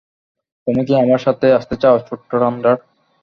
[0.67, 2.75] তুমি কি আমার সাথে আসতে চাও, ছোট্ট থান্ডার?